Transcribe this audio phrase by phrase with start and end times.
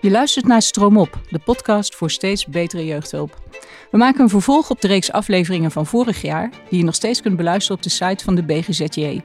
[0.00, 3.42] Je luistert naar Stroom Op, de podcast voor steeds betere jeugdhulp.
[3.90, 7.22] We maken een vervolg op de reeks afleveringen van vorig jaar, die je nog steeds
[7.22, 9.22] kunt beluisteren op de site van de BGZJ.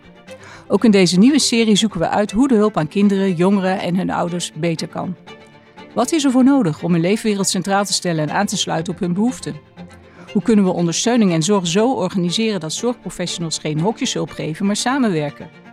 [0.68, 3.96] Ook in deze nieuwe serie zoeken we uit hoe de hulp aan kinderen, jongeren en
[3.96, 5.16] hun ouders beter kan.
[5.94, 8.94] Wat is er voor nodig om hun leefwereld centraal te stellen en aan te sluiten
[8.94, 9.56] op hun behoeften?
[10.32, 15.65] Hoe kunnen we ondersteuning en zorg zo organiseren dat zorgprofessionals geen hokjeshulp geven, maar samenwerken?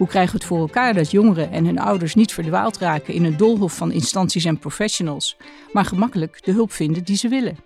[0.00, 3.24] Hoe krijgen we het voor elkaar dat jongeren en hun ouders niet verdwaald raken in
[3.24, 5.36] een doolhof van instanties en professionals,
[5.72, 7.56] maar gemakkelijk de hulp vinden die ze willen?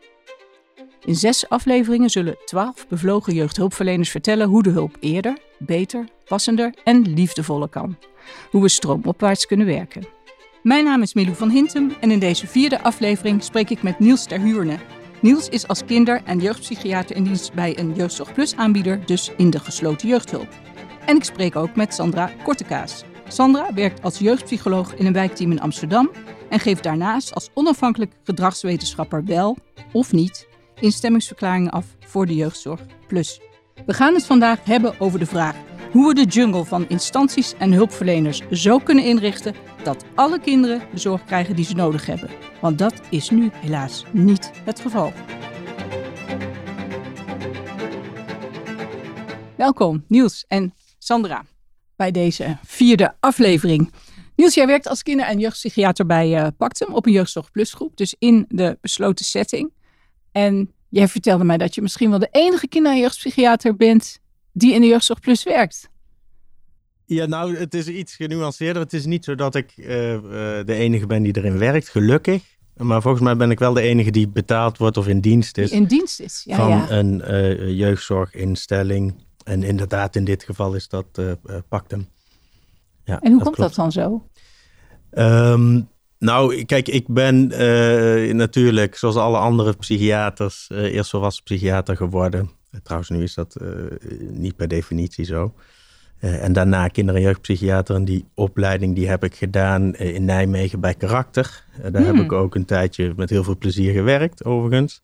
[1.05, 7.15] In zes afleveringen zullen twaalf bevlogen jeugdhulpverleners vertellen hoe de hulp eerder, beter, passender en
[7.15, 7.97] liefdevoller kan.
[8.51, 10.07] Hoe we stroomopwaarts kunnen werken.
[10.63, 14.27] Mijn naam is Milou van Hintem en in deze vierde aflevering spreek ik met Niels
[14.27, 14.79] Terhuurne.
[15.21, 19.51] Niels is als kinder- en jeugdpsychiater in dienst bij een Jeugdzorg Plus aanbieder, dus in
[19.51, 20.49] de gesloten jeugdhulp.
[21.07, 23.05] En ik spreek ook met Sandra Kortekaas.
[23.29, 26.11] Sandra werkt als jeugdpsycholoog in een wijkteam in Amsterdam
[26.49, 29.57] en geeft daarnaast als onafhankelijk gedragswetenschapper wel
[29.93, 30.49] of niet
[30.81, 33.41] instemmingsverklaringen af voor de Jeugdzorg Plus.
[33.87, 35.57] We gaan het vandaag hebben over de vraag
[35.93, 40.99] hoe we de jungle van instanties en hulpverleners zo kunnen inrichten dat alle kinderen de
[40.99, 42.31] zorg krijgen die ze nodig hebben.
[42.61, 45.13] Want dat is nu helaas niet het geval.
[49.57, 50.75] Welkom Niels en
[51.05, 51.45] Sandra
[51.97, 53.93] bij deze vierde aflevering.
[54.37, 57.97] Niels, jij werkt als kinder- en jeugdpsychiater bij uh, Pactum op een Jeugdzorg Plus groep,
[57.97, 59.73] dus in de besloten setting.
[60.33, 64.21] En jij vertelde mij dat je misschien wel de enige kinder- en jeugdpsychiater bent
[64.53, 65.89] die in de Jeugdzorg Plus werkt.
[67.07, 68.83] Ja, nou, het is iets genuanceerder.
[68.83, 70.21] Het is niet zo dat ik uh, uh,
[70.65, 72.43] de enige ben die erin werkt, gelukkig.
[72.77, 75.71] Maar volgens mij ben ik wel de enige die betaald wordt of in dienst is.
[75.71, 76.57] Die in dienst is, ja.
[76.57, 76.91] Van ja.
[76.91, 79.24] een uh, jeugdzorginstelling.
[79.45, 81.07] En inderdaad, in dit geval is dat
[81.69, 82.09] Pactum.
[83.05, 83.75] Ja, en hoe dat komt klopt.
[83.75, 84.29] dat dan zo?
[85.53, 87.47] Um, nou, kijk, ik ben
[88.37, 92.51] natuurlijk, zoals alle andere psychiaters, eerst volwassen psychiater geworden.
[92.83, 93.57] Trouwens, nu is dat
[94.31, 95.55] niet per definitie zo.
[96.21, 97.95] Uh, en daarna kinder- en jeugdpsychiater.
[97.95, 101.65] En die opleiding die heb ik gedaan uh, in Nijmegen bij Karakter.
[101.77, 102.17] Uh, daar hmm.
[102.17, 105.03] heb ik ook een tijdje met heel veel plezier gewerkt, overigens.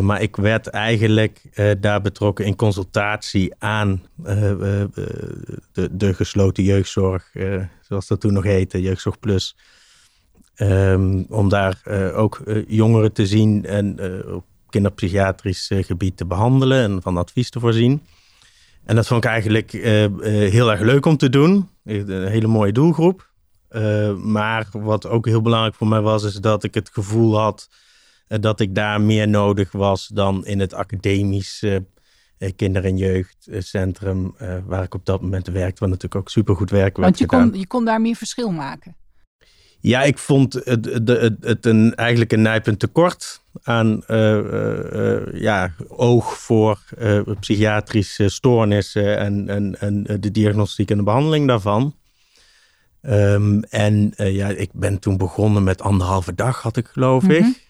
[0.00, 1.42] Maar ik werd eigenlijk
[1.80, 4.88] daar betrokken in consultatie aan de,
[5.90, 7.32] de, gesloten jeugdzorg,
[7.80, 9.56] zoals dat toen nog heette, Jeugdzorg Plus.
[10.56, 11.82] Um, om daar
[12.14, 13.98] ook jongeren te zien en
[14.34, 18.02] op kinderpsychiatrisch gebied te behandelen en van advies te voorzien.
[18.84, 19.70] En dat vond ik eigenlijk
[20.50, 21.68] heel erg leuk om te doen.
[21.84, 23.30] Een hele mooie doelgroep.
[24.16, 27.68] Maar wat ook heel belangrijk voor mij was, is dat ik het gevoel had
[28.28, 31.64] dat ik daar meer nodig was dan in het academisch
[32.56, 34.34] kinder- en jeugdcentrum
[34.66, 35.80] waar ik op dat moment werkte.
[35.80, 38.96] Wat natuurlijk ook supergoed werk werd Want je kon, je kon daar meer verschil maken.
[39.80, 45.72] Ja, ik vond het, het, het een, eigenlijk een nijpend tekort aan uh, uh, ja,
[45.88, 51.94] oog voor uh, psychiatrische stoornissen en, en, en de diagnostiek en de behandeling daarvan.
[53.02, 57.46] Um, en ja, ik ben toen begonnen met anderhalve dag, had ik geloof mm -hmm.
[57.46, 57.67] ik.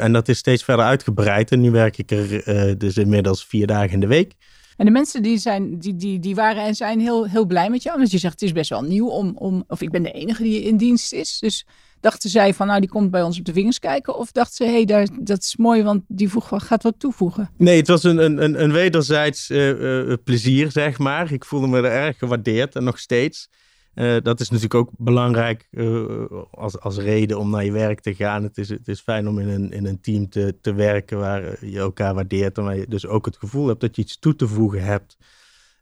[0.00, 1.50] En dat is steeds verder uitgebreid.
[1.50, 4.34] En nu werk ik er dus inmiddels vier dagen in de week.
[4.76, 7.82] En de mensen die, zijn, die, die, die waren en zijn heel, heel blij met
[7.82, 7.98] jou.
[7.98, 9.64] Want je zegt, het is best wel nieuw om, om...
[9.68, 11.38] Of ik ben de enige die in dienst is.
[11.38, 11.66] Dus
[12.00, 14.18] dachten zij van, nou, die komt bij ons op de vingers kijken?
[14.18, 17.50] Of dachten ze, hé, hey, dat is mooi, want die voeg, gaat wat toevoegen?
[17.56, 21.32] Nee, het was een, een, een wederzijds uh, plezier, zeg maar.
[21.32, 23.48] Ik voelde me er erg gewaardeerd en nog steeds.
[23.94, 28.14] Uh, dat is natuurlijk ook belangrijk uh, als, als reden om naar je werk te
[28.14, 28.42] gaan.
[28.42, 31.66] Het is, het is fijn om in een, in een team te, te werken waar
[31.66, 32.58] je elkaar waardeert.
[32.58, 35.16] En waar je dus ook het gevoel hebt dat je iets toe te voegen hebt.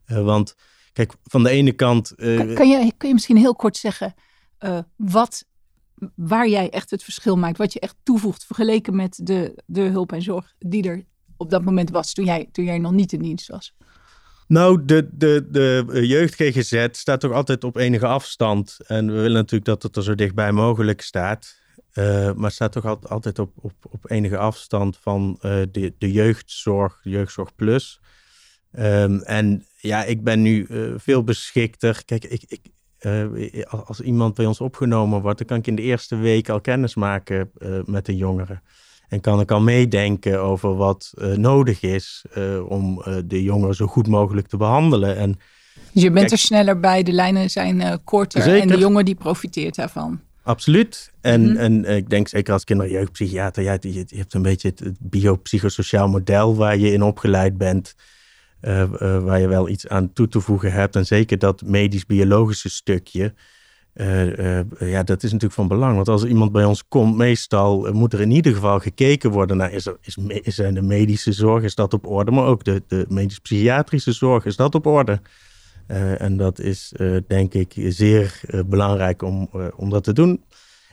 [0.07, 0.57] Uh, want
[0.93, 2.15] kijk, van de ene kant.
[2.17, 4.15] Kan, kan, je, kun je misschien heel kort zeggen
[4.97, 5.45] wat,
[6.15, 7.59] waar jij echt het verschil maakt?
[7.59, 11.05] Wat je echt toevoegt vergeleken met de, de hulp en zorg die er
[11.37, 13.75] op dat moment was toen jij, toen jij nog niet in dienst was?
[14.51, 18.79] Nou, de, de, de jeugd GGZ staat toch altijd op enige afstand.
[18.87, 21.59] En we willen natuurlijk dat het er zo dichtbij mogelijk staat.
[21.95, 27.01] Uh, maar staat toch altijd, op, op, op enige afstand van uh, de, de jeugdzorg,
[27.03, 28.01] jeugdzorg plus.
[28.79, 30.67] Um, en ja, ik ben nu
[30.97, 32.05] veel beschikter.
[32.05, 32.61] Kijk, ik, ik,
[33.69, 36.95] als iemand bij ons opgenomen wordt, dan kan ik in de eerste week al kennis
[36.95, 37.51] maken
[37.85, 38.63] met de jongeren.
[39.11, 43.75] En kan ik al meedenken over wat uh, nodig is uh, om uh, de jongeren
[43.75, 45.17] zo goed mogelijk te behandelen.
[45.17, 45.39] En,
[45.93, 48.61] dus je bent kijk, er sneller bij, de lijnen zijn korter zeker.
[48.61, 50.21] en de jongen die profiteert daarvan.
[50.43, 51.13] Absoluut.
[51.21, 51.57] En, mm -hmm.
[51.57, 54.97] en ik denk zeker als kinder- en jeugdpsychiater, je, je, hebt een beetje het, het
[54.99, 57.95] biopsychosociaal model waar je in opgeleid bent.
[59.01, 60.97] waar je wel iets aan toe te voegen hebt.
[60.97, 63.35] En zeker dat medisch-biologische stukje.
[64.79, 65.95] Ja, dat is natuurlijk van belang.
[65.95, 69.73] Want als iemand bij ons komt, meestal moet er in ieder geval gekeken worden naar
[69.73, 72.31] is, er, is, zijn de medische zorg, is dat op orde?
[72.31, 75.21] Maar ook de, de medisch-psychiatrische zorg, is dat op orde?
[76.19, 76.93] en dat is
[77.27, 80.45] denk ik zeer belangrijk om, om dat te doen.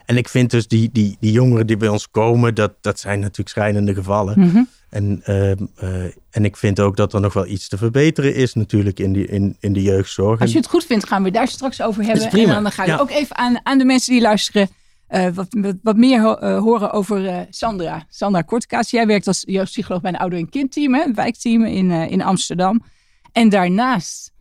[0.07, 3.19] En ik vind dus die, die, die jongeren die bij ons komen, dat, dat zijn
[3.19, 4.39] natuurlijk schrijnende gevallen.
[4.39, 4.63] Mhm.
[4.89, 8.53] En, ehm, eh, en ik vind ook dat er nog wel iets te verbeteren is
[8.53, 10.41] natuurlijk in, die, in, in de jeugdzorg.
[10.41, 12.31] Als je het goed vindt, gaan we daar straks over hebben.
[12.31, 14.69] En dan ga je ook even aan, aan de mensen die luisteren
[15.09, 15.47] uh, wat,
[15.83, 18.05] wat, meer uh, horen over Sandra.
[18.09, 22.21] Sandra Kortekaas, jij werkt als jeugdpsycholoog bij een ouder- en kindteam, een wijkteam in, in
[22.21, 22.83] Amsterdam.
[23.31, 24.31] En daarnaast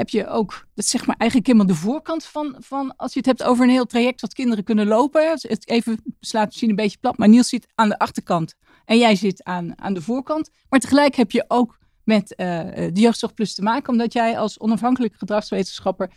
[0.00, 3.28] heb je ook, dat zeg maar eigenlijk helemaal de voorkant van, van als je het
[3.28, 5.30] hebt over een heel traject wat kinderen kunnen lopen.
[5.30, 8.54] Het even slaat misschien een beetje plat, maar Niels zit aan de achterkant
[8.84, 10.50] en jij zit aan, aan de voorkant.
[10.68, 14.60] Maar tegelijk heb je ook met uh, de Jeugdzorg Plus te maken, omdat jij als
[14.60, 16.10] onafhankelijke gedragswetenschapper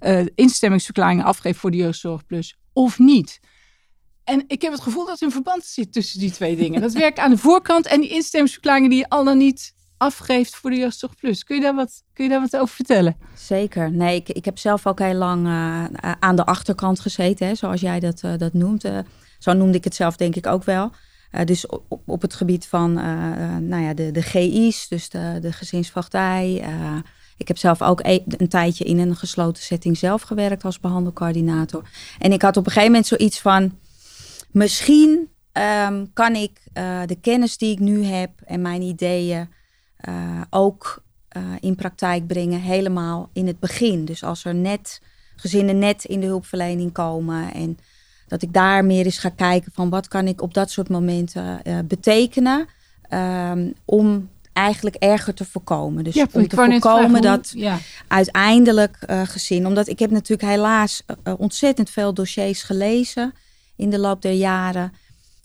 [0.00, 3.40] uh, instemmingsverklaringen afgeeft voor de Jeugdzorg Plus of niet.
[4.24, 6.80] En ik heb het gevoel dat er een verband zit tussen die twee dingen.
[6.80, 10.70] Dat werkt aan de voorkant en die instemmingsverklaringen die je al dan niet afgeeft voor
[10.70, 11.44] de Jeugdzorg Plus.
[11.44, 13.16] Kun je daar wat, kun je daar wat over vertellen?
[13.34, 13.92] Zeker.
[13.92, 15.84] Nee, ik, ik heb zelf ook heel lang uh,
[16.20, 18.84] aan de achterkant gezeten, hè, zoals jij dat, uh, dat noemt.
[19.38, 20.90] Zo noemde ik het zelf denk ik ook wel.
[21.44, 22.92] dus op, op het gebied van
[23.68, 25.52] nou ja, de, de GI's, dus de, de
[27.36, 31.88] ik heb zelf ook e, een, tijdje in een gesloten setting zelf gewerkt als behandelcoördinator.
[32.18, 33.78] En ik had op een gegeven moment zoiets van,
[34.50, 35.28] misschien
[35.86, 36.60] um, kan ik
[37.06, 39.48] de kennis die ik nu heb en mijn ideeën
[40.08, 41.02] uh, ook
[41.36, 44.04] uh, in praktijk brengen, helemaal in het begin.
[44.04, 45.00] Dus als er net
[45.36, 47.78] gezinnen net in de hulpverlening komen en
[48.26, 51.60] dat ik daar meer eens ga kijken van wat kan ik op dat soort momenten
[51.64, 52.66] uh, betekenen
[53.10, 56.04] um, om eigenlijk erger te voorkomen.
[56.04, 57.78] Dus ja, om te voorkomen dat ja.
[58.08, 63.32] uiteindelijk uh, gezin, omdat ik heb natuurlijk helaas uh, ontzettend veel dossiers gelezen
[63.76, 64.92] in de loop der jaren.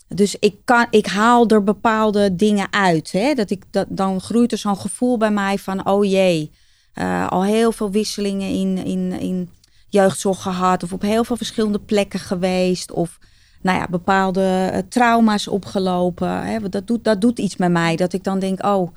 [0.08, 3.12] Dus ik, kan, ik haal er bepaalde dingen uit.
[3.12, 3.34] Hè?
[3.34, 6.50] Dat ik, dat, dan groeit er zo'n gevoel bij mij van, oh jee,
[6.94, 9.50] uh, al heel veel wisselingen in, in, in
[9.88, 10.82] jeugdzorg gehad.
[10.82, 12.92] Of op heel veel verschillende plekken geweest.
[12.92, 13.18] Of
[13.62, 16.46] nou ja, bepaalde uh, trauma's opgelopen.
[16.46, 16.68] Hè?
[16.68, 17.96] Dat, doet, dat doet iets met mij.
[17.96, 18.94] Dat ik dan denk, oh,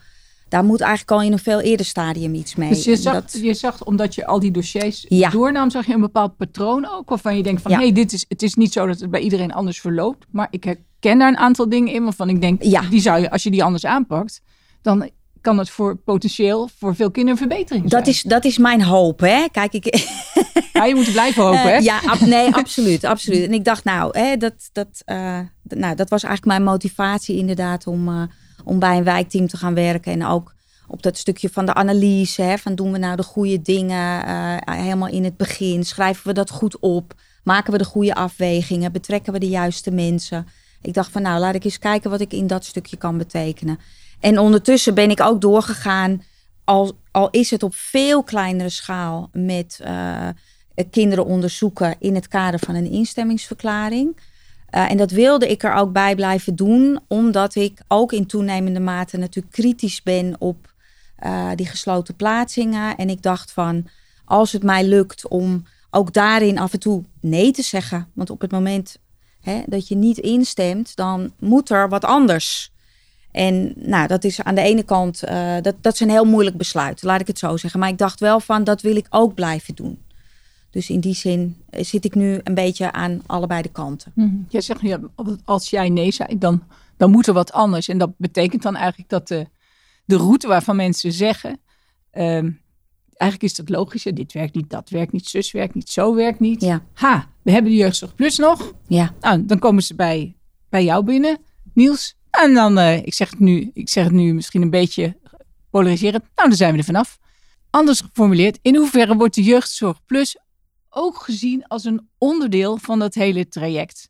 [0.50, 2.70] daar moet eigenlijk al in een veel eerder stadium iets mee.
[2.70, 3.40] Dus je zag, dat...
[3.42, 5.30] je zag omdat je al die dossiers ja.
[5.30, 7.10] doornam, zag je een bepaald patroon ook?
[7.10, 9.22] Waarvan je denkt van, hé, hey, dit is, het is niet zo dat het bij
[9.22, 10.26] iedereen anders verloopt.
[10.32, 12.82] Maar ik herken daar een aantal dingen in waarvan ik denk, ja.
[12.82, 14.42] die zou je, als je die anders aanpakt,
[14.82, 15.10] dan
[15.42, 19.46] kan het voor potentieel voor veel kinderen verbetering dat Is, dat is mijn hoop, hè.
[19.52, 19.86] Kijk, ik...
[20.74, 21.78] Ja, je moet blijven hopen, hè?
[21.78, 23.46] Uh, ja, ab, nee, absoluut, absoluut.
[23.46, 27.88] En ik dacht, nou, hè, dat, dat, uh, nou, dat was eigenlijk mijn motivatie inderdaad
[27.88, 28.08] om...
[28.08, 28.22] Uh,
[28.68, 30.12] om bij een wijkteam te gaan werken.
[30.12, 30.54] En ook
[30.88, 32.42] op dat stukje van de analyse.
[32.42, 35.84] Hè, van doen we nou de goede dingen uh, helemaal in het begin?
[35.84, 37.14] Schrijven we dat goed op?
[37.44, 38.92] Maken we de goede afwegingen?
[38.92, 40.48] Betrekken we de juiste mensen?
[40.81, 43.80] Ik dacht van nou, laat ik eens kijken wat ik in dat stukje kan betekenen.
[44.19, 46.24] En ondertussen ben ik ook doorgegaan,
[46.64, 50.28] al, al is het op veel kleinere schaal, met uh,
[50.92, 54.18] kinderen onderzoeken in het kader van een instemmingsverklaring.
[54.75, 58.80] Uh, en dat wilde ik er ook bij blijven doen, omdat ik ook in toenemende
[58.80, 60.74] mate natuurlijk kritisch ben op
[61.25, 62.98] uh, die gesloten plaatsingen.
[62.98, 63.88] En ik dacht van,
[64.25, 68.42] als het mij lukt om ook daarin af en toe nee te zeggen, want op
[68.42, 68.98] het moment
[69.42, 72.71] hè, dat je niet instemt, dan moet er wat anders.
[73.31, 76.57] En nou, dat is aan de ene kant, uh, dat, dat is een heel moeilijk
[76.57, 77.80] besluit, laat ik het zo zeggen.
[77.80, 80.00] Maar ik dacht wel van, dat wil ik ook blijven doen.
[80.78, 84.12] Dus in die zin eh, zit ik nu een beetje aan allebei de kanten.
[84.16, 85.00] Mm Jij zegt, ja,
[85.44, 86.64] als jij nee zei, dan,
[86.98, 87.88] dan moet er wat anders.
[87.88, 89.48] En dat betekent dan eigenlijk dat de,
[90.06, 91.60] de route waarvan mensen zeggen...
[92.14, 92.62] Um,
[93.16, 94.04] eigenlijk is dat logisch.
[94.04, 96.62] Dit werkt niet, dat werkt niet, zus werkt niet, zo werkt niet.
[96.62, 96.84] Ja.
[96.94, 98.74] Ha, we hebben de Jeugdzorg Plus nog.
[98.88, 99.14] Ja.
[99.19, 100.36] Nou, dan komen ze bij,
[100.69, 101.38] bij jou binnen,
[101.74, 102.16] Niels.
[102.30, 105.18] En dan, uh, ik, zeg het nu, ik zeg het nu misschien een beetje
[105.69, 106.24] polariserend.
[106.36, 107.19] Nou, dan zijn we er vanaf.
[107.69, 110.38] Anders geformuleerd, in hoeverre wordt de Jeugdzorg Plus
[110.97, 114.09] ook gezien als een onderdeel van dat hele traject?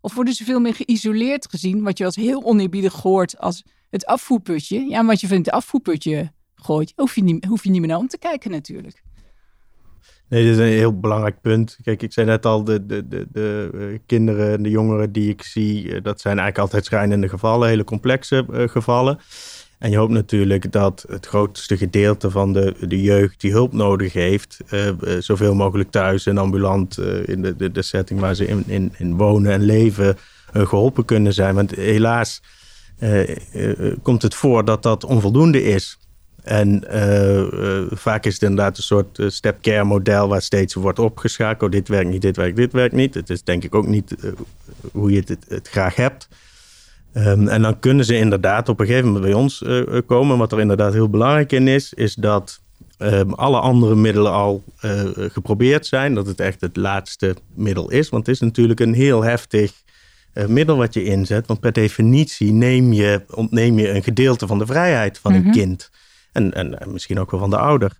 [0.00, 4.06] Of worden ze veel meer geïsoleerd gezien, wat je als heel oneerbiedig hoort als het
[4.06, 4.88] afvoerputje?
[4.88, 7.98] Ja, wat je van het afvoerputje gooit, hoef je niet, hoef je niet meer naar
[7.98, 9.02] om te kijken natuurlijk.
[10.28, 11.78] Nee, dit is een heel belangrijk punt.
[11.82, 15.42] Kijk, ik zei net al, de, de, de, de uh, kinderen, de jongeren die ik
[15.42, 19.18] zie, uh, dat zijn eigenlijk altijd schrijnende gevallen, hele complexe uh, gevallen.
[19.80, 24.12] En je hoopt natuurlijk dat het grootste gedeelte van de, de jeugd die hulp nodig
[24.12, 28.64] heeft, uh, zoveel mogelijk thuis en ambulant uh, in de, de, setting waar ze in,
[28.66, 30.16] in, in wonen en leven
[30.52, 31.54] geholpen kunnen zijn.
[31.54, 32.42] Want helaas
[34.02, 35.98] komt het voor dat dat onvoldoende is.
[36.42, 36.84] En
[37.90, 41.72] vaak is het inderdaad een soort step-care model waar steeds wordt opgeschakeld.
[41.72, 43.14] Dit werkt niet, dit werkt, dit werkt niet.
[43.14, 44.14] Het is denk ik ook niet
[44.92, 46.28] hoe je het, het graag hebt.
[47.12, 49.64] Ehm, en dan kunnen ze inderdaad op een gegeven moment bij ons
[50.06, 50.38] komen.
[50.38, 52.60] Wat er inderdaad heel belangrijk in is, is dat
[53.02, 56.14] um, alle andere middelen al uh, geprobeerd zijn.
[56.14, 58.08] Dat het echt het laatste middel is.
[58.08, 59.72] Want het is natuurlijk een heel heftig
[60.34, 61.46] uh, middel wat je inzet.
[61.46, 65.52] Want per definitie neem je, ontneem je een gedeelte van de vrijheid van een mhm.
[65.52, 65.90] kind.
[66.32, 67.98] En, en, misschien ook wel van de ouder.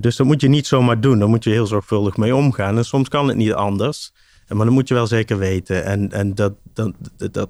[0.00, 1.18] Dus dat moet je niet zomaar doen.
[1.18, 2.76] Daar moet je heel zorgvuldig mee omgaan.
[2.76, 4.12] En soms kan het niet anders.
[4.48, 5.84] Maar dat moet je wel zeker weten.
[5.84, 6.92] En, en dat, dat,
[7.32, 7.48] dat,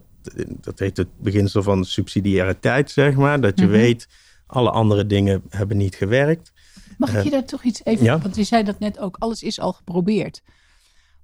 [0.60, 3.40] dat heet het beginsel van subsidiariteit, zeg maar.
[3.40, 3.74] Dat je mhm.
[3.74, 4.08] weet,
[4.46, 6.52] alle andere dingen hebben niet gewerkt.
[6.98, 8.04] Mag ik je daar toch iets even...
[8.04, 8.18] Ja?
[8.18, 10.42] Want je zei dat net ook, alles is al geprobeerd.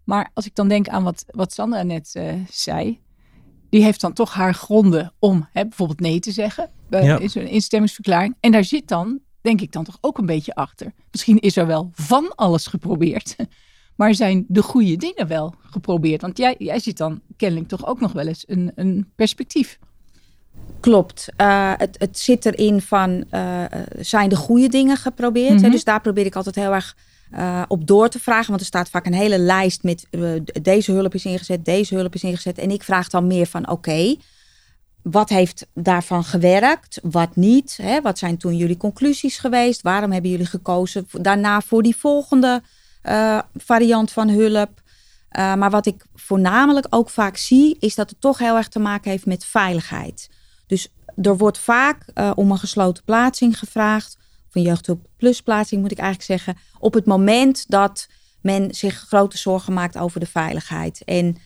[0.04, 3.00] Maar als ik dan denk aan wat, wat Sandra net uh, zei...
[3.69, 6.71] die heeft dan toch haar gronden om hè, bijvoorbeeld nee te zeggen.
[6.90, 7.19] Uh, ja.
[7.19, 8.37] Is een instemmingsverklaring.
[8.40, 10.92] En daar zit dan, denk ik dan toch ook een beetje achter.
[11.11, 13.37] Misschien is er wel van alles geprobeerd...
[14.00, 16.21] Maar zijn de goede dingen wel geprobeerd?
[16.21, 19.78] Want jij, jij ziet dan kennelijk toch ook nog wel eens een, een perspectief.
[20.80, 21.28] Klopt.
[21.37, 23.64] Uh, het, het zit erin van, uh,
[23.99, 25.62] zijn de goede dingen geprobeerd?
[25.62, 26.97] Mm Dus daar probeer ik altijd heel erg
[27.33, 28.49] uh, op door te vragen.
[28.49, 30.07] Want er staat vaak een hele lijst met
[30.62, 32.59] deze hulp is ingezet, deze hulp is ingezet.
[32.59, 34.16] En ik vraag dan meer van, oké,
[35.02, 37.00] wat heeft daarvan gewerkt?
[37.02, 37.78] Wat niet?
[37.83, 38.00] Hè?
[38.00, 39.83] Wat zijn toen jullie conclusies geweest?
[39.83, 42.62] Waarom hebben jullie gekozen daarna voor die volgende
[43.57, 44.71] variant van hulp?
[45.33, 49.11] maar wat ik voornamelijk ook vaak zie, is dat het toch heel erg te maken
[49.11, 50.30] heeft met veiligheid.
[50.66, 50.88] Dus
[51.23, 54.16] er wordt vaak uh, om een gesloten plaatsing gevraagd.
[54.49, 56.62] Of een jeugdhulp plus plaatsing moet ik eigenlijk zeggen.
[56.78, 58.09] Op het moment dat
[58.40, 61.02] men zich grote zorgen maakt over de veiligheid.
[61.04, 61.37] En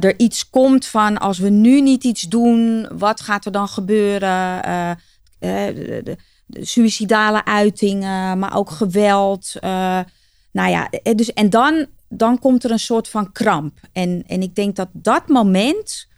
[0.00, 4.62] er iets komt van als we nu niet iets doen, wat gaat er dan gebeuren?
[5.38, 6.16] De, de,
[6.64, 9.54] suïcidale uitingen, maar ook geweld.
[10.54, 13.78] Nou ja, dus, en dan, dan komt er een soort van kramp.
[13.92, 16.08] En, en ik denk dat dat moment.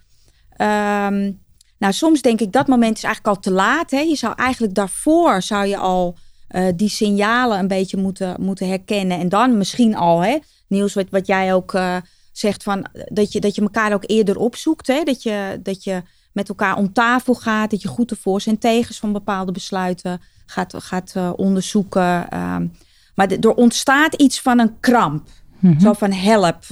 [0.49, 1.31] Ehm,
[1.77, 3.91] nou, soms denk ik dat moment is eigenlijk al te laat.
[3.91, 3.99] Hè?
[3.99, 6.17] Je zou eigenlijk daarvoor zou je al
[6.51, 9.19] uh, die signalen een beetje moeten, moeten herkennen.
[9.19, 11.79] En dan misschien al, hè, Niels, wat, wat jij ook
[12.31, 14.87] zegt, van, dat, je, dat je elkaar ook eerder opzoekt.
[14.87, 15.03] Hè?
[15.03, 16.01] Dat, je, dat je
[16.31, 17.71] met elkaar om tafel gaat.
[17.71, 22.37] Dat je goed de voor's en tegens van bepaalde besluiten gaat, gaat onderzoeken.
[22.39, 22.71] Um,
[23.17, 25.27] maar er ontstaat iets van een kramp.
[25.59, 25.79] Mm -hmm.
[25.79, 26.63] Zo van help,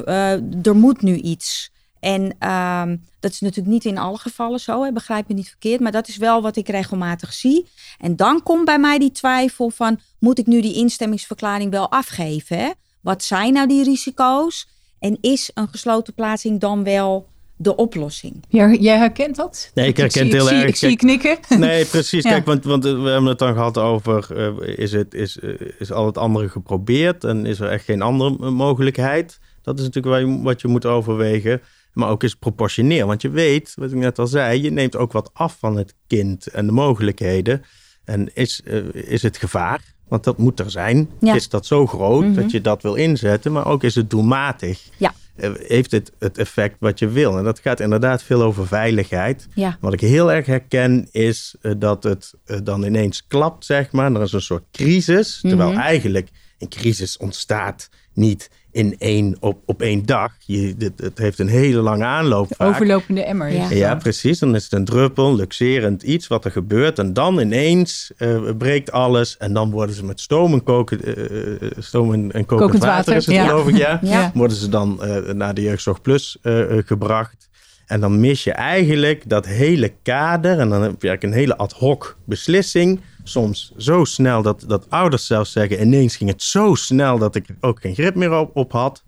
[0.63, 1.71] er moet nu iets.
[1.99, 5.79] En um, dat is natuurlijk niet in alle gevallen zo, hè, begrijp me niet verkeerd.
[5.79, 7.67] Maar dat is wel wat ik regelmatig zie.
[7.97, 12.57] En dan komt bij mij die twijfel van, moet ik nu die instemmingsverklaring wel afgeven?
[12.57, 12.71] Hè?
[13.01, 14.67] Wat zijn nou die risico's?
[14.99, 18.43] En is een gesloten plaatsing dan wel de oplossing.
[18.49, 19.71] Ja, jij herkent dat?
[19.73, 20.67] Nee, ik herken het heel erg.
[20.67, 21.37] Ik zie je knikken.
[21.59, 22.23] Nee, precies.
[22.23, 24.27] Kijk, want, want we hebben het dan gehad over...
[24.31, 27.23] Uh, is, het, is, uh, is al het andere geprobeerd...
[27.23, 29.39] en is er echt geen andere mogelijkheid?
[29.61, 31.61] Dat is natuurlijk wat je, wat je moet overwegen
[31.95, 33.07] maar ook is proportioneel.
[33.07, 35.93] Want je weet, wat ik net al zei, je neemt ook wat af van het
[36.07, 37.63] kind en de mogelijkheden.
[38.03, 42.23] En is, uh, is het gevaar, want dat moet er zijn, is dat zo groot
[42.23, 42.33] mhm.
[42.33, 44.89] dat je dat wil inzetten, maar ook is het doelmatig.
[44.97, 45.13] Ja.
[45.37, 47.37] Uh, heeft het het effect wat je wil?
[47.37, 49.47] En dat gaat inderdaad veel over veiligheid.
[49.53, 49.77] Ja.
[49.81, 54.13] Wat ik heel erg herken is uh, dat het dan ineens klapt, zeg maar.
[54.13, 55.83] Er is een soort crisis, terwijl mm -hmm.
[55.83, 60.31] eigenlijk een crisis ontstaat niet in één, op, op één dag.
[60.39, 62.47] Je, het, het heeft een hele lange aanloop.
[62.49, 63.51] De overlopende emmer.
[63.51, 63.69] Ja.
[63.69, 63.95] ja.
[63.95, 64.39] precies.
[64.39, 66.99] Dan is het een druppel, luxerend iets wat er gebeurt.
[66.99, 69.37] En dan ineens uh, breekt alles.
[69.37, 72.95] En dan worden ze met stoom en, koken, uh, stoom en, en kokend, kokend water,
[72.95, 73.47] water, is het ja.
[73.47, 73.99] geloof ik, ja.
[74.15, 74.31] ja.
[74.33, 76.37] Worden ze dan uh, naar de Jeugdzorg Plus
[76.85, 77.49] gebracht.
[77.85, 80.59] En dan mis je eigenlijk dat hele kader.
[80.59, 84.89] En dan heb je eigenlijk een hele ad hoc beslissing soms zo snel dat, dat
[84.89, 88.55] ouders zelfs zeggen: ineens ging het zo snel dat ik ook geen grip meer op,
[88.55, 89.03] op had.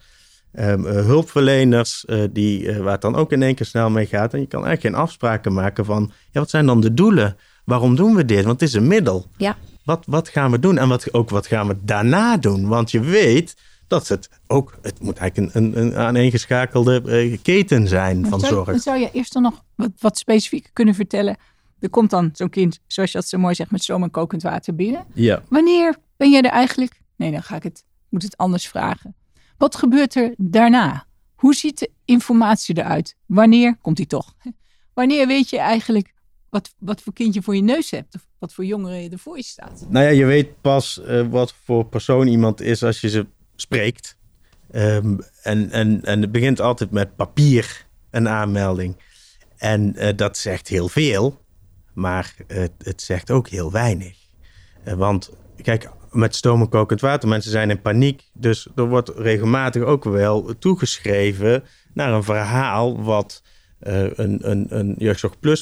[0.60, 4.06] Um, uh, hulpverleners, uh, die, uh, waar het dan ook in één keer snel mee
[4.06, 4.34] gaat.
[4.34, 7.38] En je kan eigenlijk geen afspraken maken van: ja, wat zijn dan de doelen?
[7.64, 8.46] Waarom doen we dit?
[8.46, 9.26] Want het is een middel.
[9.38, 9.58] Ja.
[9.84, 10.78] Wat, wat gaan we doen?
[10.78, 12.68] En wat, ook wat gaan we daarna doen?
[12.68, 13.56] Want je weet
[13.88, 18.82] dat het ook, het moet eigenlijk een, een, een aaneengeschakelde keten zijn van zou, zorg.
[18.82, 21.38] Zou je eerst dan nog wat, wat specifieker kunnen vertellen?
[21.80, 24.76] Er komt dan zo'n kind, zoals je dat zo mooi zegt, met zomaar kokend water
[24.76, 25.06] binnen.
[25.14, 25.44] Ja.
[25.50, 27.02] Wanneer ben je er eigenlijk?
[27.16, 29.16] Nee, dan ga ik het, moet het anders vragen.
[29.58, 31.06] Wat gebeurt er daarna?
[31.36, 33.16] Hoe ziet de informatie eruit?
[33.26, 34.34] Wanneer komt die toch?
[34.94, 36.14] Wanneer weet je eigenlijk
[36.50, 38.16] wat, wat voor kind je voor je neus hebt?
[38.16, 39.86] Of wat voor jongeren je ervoor je staat?
[39.90, 44.18] Nou ja, je weet pas uh, wat voor persoon iemand is als je ze spreekt.
[44.72, 48.96] Um, en, en, en het begint altijd met papier, een aanmelding.
[49.58, 51.46] En uh, dat zegt heel veel.
[51.98, 54.18] Maar het, het zegt ook heel weinig.
[54.84, 58.30] want kijk, met stomen kokend water, mensen zijn in paniek.
[58.34, 61.64] Dus er wordt regelmatig ook wel toegeschreven
[61.94, 63.44] naar een verhaal wat
[63.88, 65.16] uh, een, een, een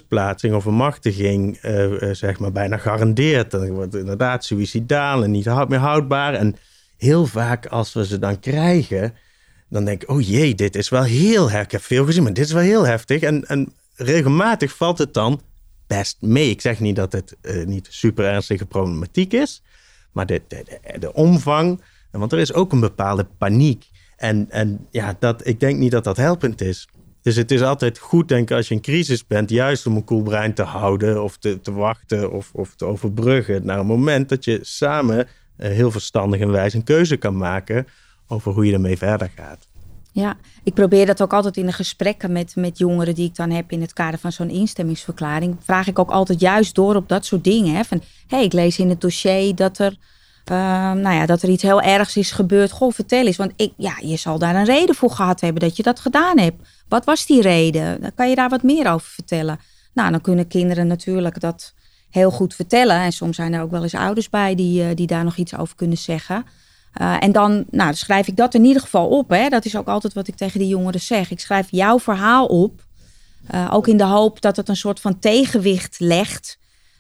[0.08, 3.52] plaatsing of een machtiging uh, zeg maar bijna garandeert.
[3.52, 6.34] Dan wordt inderdaad suicidaal en niet meer houdbaar.
[6.34, 6.56] En
[6.98, 9.14] heel vaak als we ze dan krijgen,
[9.70, 11.66] dan denk ik, oh jee, dit is wel heel heftig.
[11.66, 13.22] Ik heb veel gezien, maar dit is wel heel heftig.
[13.22, 15.42] En, en regelmatig valt het dan
[15.88, 16.50] best mee.
[16.50, 19.62] Ik zeg niet dat het uh, niet super ernstige problematiek is,
[20.12, 23.90] maar de, de, de, omvang, want er is ook een bepaalde paniek.
[24.18, 26.88] En, en ja, dat, ik denk niet dat dat helpend is.
[27.22, 30.04] Dus het is altijd goed, denk ik, als je in crisis bent, juist om een
[30.04, 34.30] koel brein te houden of te, te wachten of, of te overbruggen naar een moment
[34.30, 37.88] dat je samen uh, heel verstandig en wijs een keuze kan maken
[38.28, 39.68] over hoe je ermee verder gaat.
[40.16, 43.50] Ja, ik probeer dat ook altijd in de gesprekken met, met jongeren die ik dan
[43.50, 45.58] heb in het kader van zo'n instemmingsverklaring.
[45.60, 47.76] Vraag ik ook altijd juist door op dat soort dingen.
[47.76, 47.84] Hè?
[47.84, 49.92] Van, hey, ik lees in het dossier dat er,
[50.52, 50.58] uh,
[50.92, 52.72] nou ja, dat er iets heel ergs is gebeurd.
[52.72, 53.38] Goh, vertel eens.
[53.38, 56.40] Want ik, ja, je zal daar een reden voor gehad hebben dat je dat gedaan
[56.40, 56.68] hebt.
[56.88, 58.14] Wat was die reden?
[58.16, 59.60] Kan je daar wat meer over vertellen.
[59.94, 61.74] Nou, dan kunnen kinderen natuurlijk dat
[62.10, 62.96] heel goed vertellen.
[62.96, 65.58] En soms zijn er ook wel eens ouders bij die, uh, die daar nog iets
[65.58, 66.46] over kunnen zeggen.
[67.02, 69.30] Uh, en dan, nou, schrijf ik dat in ieder geval op.
[69.30, 69.50] Hè.
[69.50, 71.32] Dat is ook altijd wat ik tegen die jongeren zeg.
[71.32, 72.84] Ik schrijf jouw verhaal op.
[73.54, 76.58] Uh, ook in de hoop dat het een soort van tegenwicht legt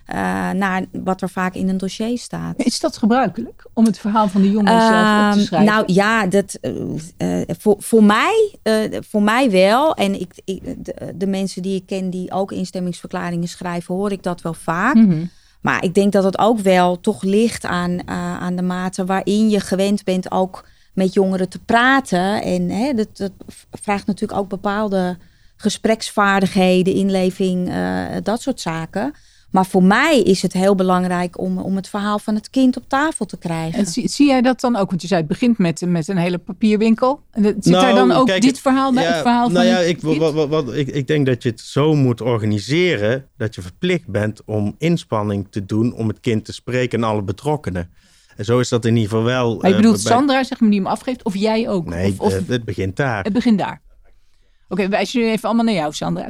[0.09, 0.15] uh,
[0.51, 2.53] naar wat er vaak in een dossier staat.
[2.57, 5.73] Is dat gebruikelijk om het verhaal van de jongeren zelf op te ehm, schrijven?
[5.73, 6.59] Nou ja, dat,
[7.59, 8.55] voor, voor, mij,
[9.09, 9.93] voor mij wel.
[9.93, 14.23] En ik, ik de, de, mensen die ik ken die ook instemmingsverklaringen schrijven, hoor ik
[14.23, 14.95] dat wel vaak.
[14.95, 15.29] Mm -hmm.
[15.65, 18.01] Maar ik denk dat het ook wel toch ligt aan, uh,
[18.39, 22.41] aan de mate waarin je gewend bent ook met jongeren te praten.
[22.41, 23.31] En hè, dat,
[23.71, 25.17] vraagt natuurlijk ook bepaalde
[25.55, 29.13] gespreksvaardigheden, inleving, uh, dat soort zaken.
[29.51, 32.83] Maar voor mij is het heel belangrijk om, om het verhaal van het kind op
[32.87, 33.79] tafel te krijgen.
[33.79, 34.89] En zie, zie jij dat dan ook?
[34.89, 37.21] Want je zei het begint met, met een hele papierwinkel.
[37.33, 39.03] Zit nou, daar dan ook kijk, dit verhaal bij?
[39.03, 41.49] Ja, het verhaal nou van ja, ik, wat, wat, wat, ik, ik denk dat je
[41.49, 46.45] het zo moet organiseren dat je verplicht bent om inspanning te doen om het kind
[46.45, 47.89] te spreken en alle betrokkenen.
[48.35, 49.57] En zo is dat in ieder geval wel.
[49.57, 50.11] Maar je bedoelt uh, bij...
[50.11, 51.85] Sandra, zeg maar, die hem afgeeft, of jij ook?
[51.85, 52.47] Nee, of, of...
[52.47, 53.23] Het begint daar.
[53.23, 53.81] Het begint daar.
[54.67, 56.27] Oké, okay, wijs nu even allemaal naar jou, Sandra.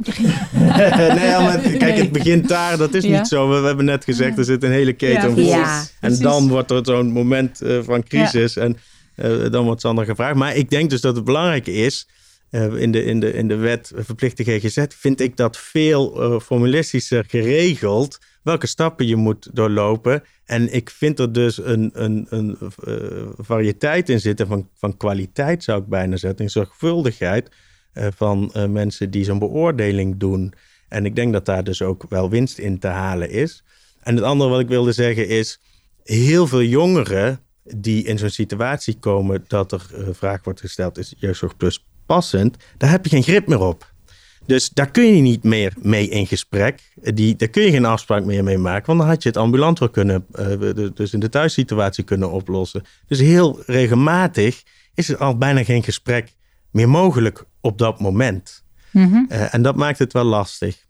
[1.14, 2.76] nee, maar, kijk, het begint daar.
[2.76, 3.18] Dat is ja.
[3.18, 3.48] niet zo.
[3.48, 5.40] We, we, hebben net gezegd, er zit een hele keten voor.
[5.40, 6.18] Ja, en precies.
[6.18, 8.54] dan wordt er zo'n moment uh, van crisis.
[8.54, 8.62] Ja.
[8.62, 8.76] En
[9.16, 10.34] uh, dan wordt Sandra gevraagd.
[10.34, 12.08] Maar ik denk dus dat het belangrijk is...
[12.50, 17.24] Uh, in, de, in, de, in de wet verplichte GGZ vind ik dat veel formulistischer
[17.28, 18.18] geregeld...
[18.42, 20.22] welke stappen je moet doorlopen.
[20.44, 22.56] En ik vind er dus een, een, een
[23.36, 26.44] variëteit in zitten van, van kwaliteit, zou ik bijna zetten.
[26.44, 27.50] In zorgvuldigheid
[27.96, 30.52] van uh, mensen die zo'n beoordeling doen.
[30.88, 33.62] En ik denk dat daar dus ook wel winst in te halen is.
[34.02, 35.60] En het andere wat ik wilde zeggen is,
[36.04, 41.14] heel veel jongeren die in zo'n situatie komen dat er uh, vraag wordt gesteld, is
[41.16, 43.94] jeugdzorg plus passend, daar heb je geen grip meer op.
[44.46, 46.92] Dus daar kun je niet meer mee in gesprek.
[46.94, 48.86] Die, daar kun je geen afspraak meer mee maken.
[48.86, 50.26] Want dan had je het ambulant wel kunnen,
[50.94, 52.82] dus in de thuissituatie kunnen oplossen.
[53.06, 54.62] Dus heel regelmatig
[54.94, 56.34] is er al bijna geen gesprek
[56.76, 58.64] meer mogelijk op dat moment.
[58.90, 59.26] Mm -hmm.
[59.28, 60.84] uh, en dat maakt het wel lastig.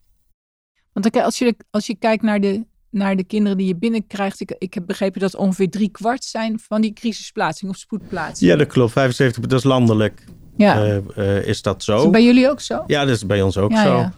[0.92, 4.54] Want als je, als je kijkt naar de, naar de kinderen die je binnenkrijgt, ik,
[4.58, 8.50] ik heb begrepen dat ongeveer drie kwart zijn van die crisisplaatsing of spoedplaatsing.
[8.50, 8.92] Ja, dat klopt.
[8.92, 10.24] 75, dat is landelijk.
[10.56, 10.86] Ja.
[10.86, 11.96] Uh, uh, is dat zo?
[11.96, 12.84] Is dat bij jullie ook zo?
[12.86, 13.98] Ja, dat is bij ons ook ja, zo.
[13.98, 14.12] Ja.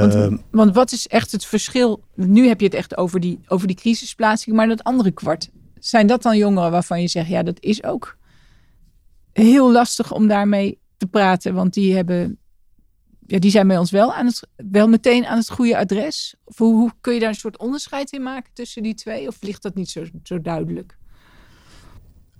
[0.00, 2.04] Want, want, wat is echt het verschil?
[2.14, 5.50] Nu heb je het echt over die, over die crisisplaatsing, maar dat andere kwart.
[5.78, 8.16] Zijn dat dan jongeren waarvan je zegt, ja, dat is ook
[9.32, 12.38] heel lastig om daarmee te praten, want die hebben,
[13.26, 16.34] ja, die zijn bij ons wel, aan het, wel meteen aan het goede adres.
[16.44, 19.26] Of hoe, hoe kun je daar een soort onderscheid in maken tussen die twee?
[19.26, 20.96] Of ligt dat niet zo, zo duidelijk?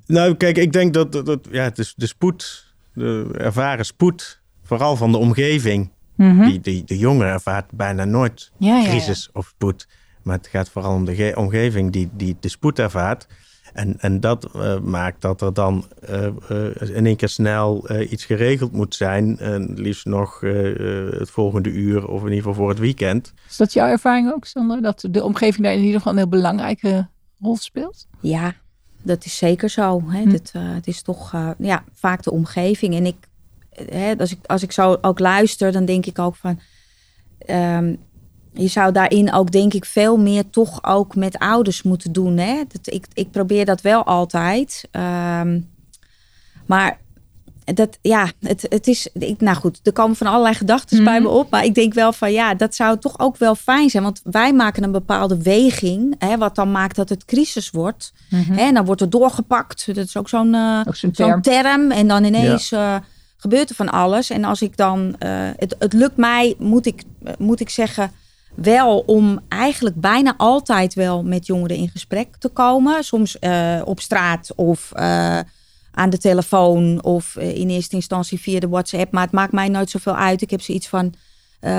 [0.07, 4.41] Nou, kijk, ik denk dat, dat, dat ja, het is de spoed, de ervaren spoed,
[4.63, 5.91] vooral van de omgeving.
[6.17, 6.49] Mm -hmm.
[6.49, 9.41] die, die, de jongen ervaart bijna nooit ja, crisis ja, ja.
[9.41, 9.89] of spoed.
[10.23, 13.27] Maar het gaat vooral om de omgeving die, die de spoed ervaart.
[13.73, 18.25] En, en dat uh, maakt dat er dan uh, uh, in één keer snel iets
[18.25, 19.39] geregeld moet zijn.
[19.39, 23.33] En liefst nog het volgende uur of in ieder geval voor het weekend.
[23.49, 24.83] Is dat jouw ervaring ook, Sander?
[24.83, 27.09] Dat de omgeving daar in ieder geval een heel belangrijke
[27.41, 28.07] rol speelt?
[28.21, 28.55] Ja,
[29.03, 30.03] dat is zeker zo.
[30.07, 30.23] Hè?
[30.23, 30.31] Hm.
[30.31, 32.95] Dat, het is toch ja, vaak de omgeving.
[32.95, 33.17] En ik,
[33.71, 36.61] hè, als, ik, als ik zo ook luister, dan denk ik ook van...
[37.51, 37.99] Um,
[38.53, 42.37] je zou daarin ook, denk ik, veel meer toch ook met ouders moeten doen.
[42.39, 42.63] Hè?
[42.69, 44.89] Dat, ik, ik probeer dat wel altijd.
[45.41, 45.71] Um,
[46.67, 47.01] maar
[47.65, 51.23] dat, ja, het, het is, ik, nou goed, er komen van allerlei gedachten bij Mhm.
[51.23, 51.51] me op.
[51.51, 54.03] Maar ik denk wel van, ja, dat zou toch ook wel fijn zijn.
[54.03, 58.13] Want wij maken een bepaalde weging, hè, wat dan maakt dat het crisis wordt.
[58.31, 58.53] Mhm.
[58.53, 59.87] Hè, en dan wordt er doorgepakt.
[59.87, 60.57] Dat is ook zo'n
[60.93, 61.43] zo'n term.
[61.43, 61.91] term.
[61.91, 62.97] En dan ineens eh,
[63.37, 64.31] gebeurt er van alles.
[64.31, 67.03] En als ik dan, eh, het, het lukt mij, moet ik,
[67.39, 68.11] moet ik zeggen,
[68.55, 73.05] wel om eigenlijk bijna altijd wel met jongeren in gesprek te komen.
[73.05, 75.39] Soms eh, op straat of eh,
[75.91, 79.13] aan de telefoon of eh, in eerste instantie via de WhatsApp.
[79.13, 80.43] Maar het maakt mij nooit zoveel uit.
[80.43, 81.15] Ik heb zoiets van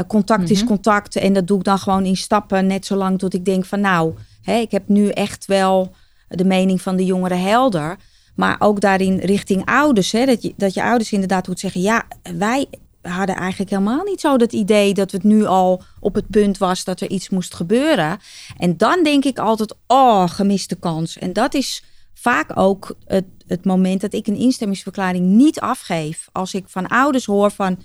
[0.08, 0.68] contact is Mhm.
[0.68, 1.16] contact.
[1.16, 2.68] En dat doe ik dan gewoon in stappen.
[2.68, 5.92] Net zolang tot ik denk van nou, hè, ik heb nu echt wel
[6.28, 7.98] de mening van de jongeren helder.
[8.36, 10.12] Maar ook daarin richting ouders.
[10.12, 11.82] Hè, dat, je, dat je ouders inderdaad moet zeggen.
[11.82, 12.04] Ja,
[12.38, 12.66] wij
[13.04, 16.84] hadden eigenlijk helemaal niet zo dat idee dat het nu al op het punt was
[16.84, 18.20] dat er iets moest gebeuren.
[18.58, 21.18] En dan denk ik altijd, oh, gemiste kans.
[21.18, 26.30] En dat is vaak ook het, het moment dat ik een instemmingsverklaring niet afgeef.
[26.32, 27.82] Als ik van ouders hoor van,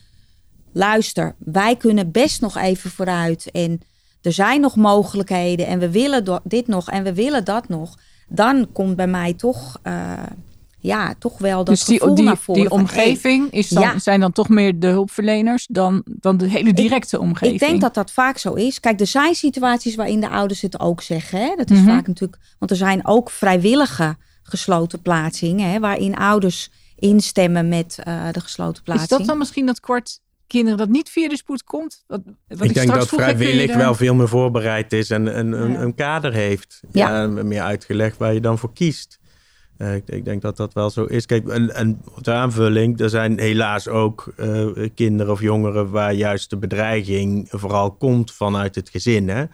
[0.72, 3.50] luister, wij kunnen best nog even vooruit.
[3.50, 3.80] En
[4.22, 7.98] er zijn nog mogelijkheden en we willen dit nog en we willen dat nog.
[8.28, 10.12] Dan komt bij mij toch, eh,
[10.80, 12.60] ja, toch wel dat dus die, gevoel die, naar voren.
[12.60, 13.98] die van, hey, omgeving is dan, Ja.
[13.98, 17.60] zijn dan toch meer de hulpverleners dan, dan de hele directe omgeving.
[17.60, 18.80] Ik denk dat dat vaak zo is.
[18.80, 21.40] Kijk, er zijn situaties waarin de ouders het ook zeggen.
[21.40, 21.54] Hè?
[21.56, 21.88] Dat is Mhm.
[21.88, 28.22] vaak natuurlijk, want er zijn ook vrijwillige gesloten plaatsingen, hè, waarin ouders instemmen met eh,
[28.32, 29.10] de gesloten plaatsing.
[29.10, 32.04] Is dat dan misschien dat kwart kinderen dat niet via de spoed komt?
[32.06, 34.92] Wat, wat ik denk straks dat vroeg, kun je vrijwillig daar- wel veel meer voorbereid
[34.92, 35.78] is en een, een, Ja.
[35.80, 36.80] een kader heeft.
[36.92, 37.20] Ja.
[37.22, 37.26] Ja.
[37.26, 39.18] meer uitgelegd waar je dan voor kiest.
[39.78, 41.26] Eh, ik, ik denk dat dat wel zo is.
[41.26, 46.50] Kijk, en, en de aanvulling, er zijn helaas ook eh, kinderen of jongeren waar juist
[46.50, 49.28] de bedreiging vooral komt vanuit het gezin.
[49.28, 49.44] Hè?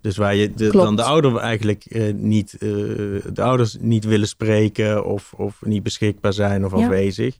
[0.00, 5.04] Dus waar je de, dan de ouder eigenlijk eh, niet, de ouders niet willen spreken
[5.04, 6.84] of, of niet beschikbaar zijn of Ja.
[6.84, 7.36] afwezig.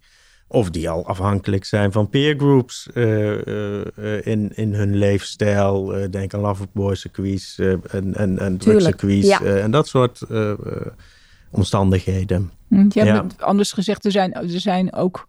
[0.46, 2.88] Of die al afhankelijk zijn van peergroups
[4.22, 6.08] in, in hun leefstijl.
[6.10, 8.58] Denk aan Loverboy circuits en, en, en
[9.06, 9.42] ja.
[9.42, 10.20] eh, en dat soort
[11.56, 12.50] omstandigheden.
[12.88, 13.04] Ja.
[13.14, 15.28] hebt anders gezegd, er zijn, er zijn ook,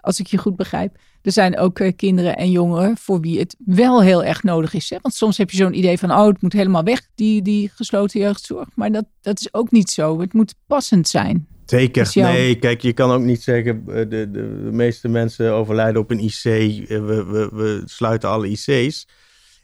[0.00, 3.56] als ik je goed begrijp, er zijn ook eh, kinderen en jongeren voor wie het
[3.64, 4.90] wel heel erg nodig is.
[4.90, 4.96] Hè?
[5.02, 8.20] Want soms heb je zo'n idee van, oh, het moet helemaal weg, die, die gesloten
[8.20, 8.68] jeugdzorg.
[8.74, 10.20] Maar dat, dat is ook niet zo.
[10.20, 11.46] Het moet passend zijn.
[11.66, 12.04] Zeker.
[12.04, 15.52] Dus jou- Nee, kijk, je kan ook niet zeggen, eh, de, de, de meeste mensen
[15.52, 16.44] overlijden op een IC.
[16.44, 19.06] eh, We, we, we sluiten alle IC's.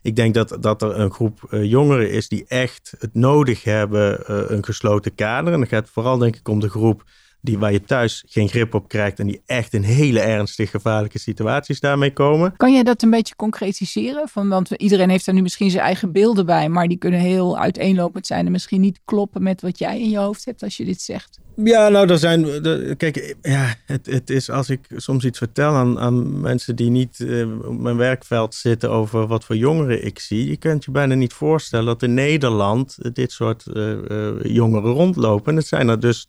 [0.08, 4.26] Ik denk dat, dat er een groep eh, jongeren is die echt het nodig hebben,
[4.26, 5.52] eh, een gesloten kader.
[5.52, 7.04] En dan gaat het vooral denk ik om de groep
[7.40, 11.18] die, waar je thuis geen grip op krijgt en die echt in hele ernstig gevaarlijke
[11.18, 12.56] situaties daarmee komen.
[12.56, 14.28] Kan jij dat een beetje concretiseren?
[14.28, 17.58] Van, want iedereen heeft daar nu misschien zijn eigen beelden bij, maar die kunnen heel
[17.58, 20.84] uiteenlopend zijn en misschien niet kloppen met wat jij in je hoofd hebt als je
[20.84, 21.38] dit zegt.
[21.64, 22.62] Ja, nou, er zijn.
[22.96, 27.20] kijk, ja, het, het is als ik soms iets vertel aan, aan mensen die niet
[27.20, 30.48] eh, op mijn werkveld zitten over wat voor jongeren ik zie.
[30.48, 35.52] Je kunt je bijna niet voorstellen dat in Nederland dit soort eh, eh, jongeren rondlopen.
[35.52, 36.26] En het zijn er dus.